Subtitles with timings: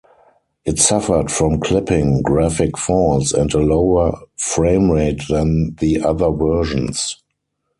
[0.65, 7.17] It suffered from clipping, graphic faults, and a lower framerate than the other versions.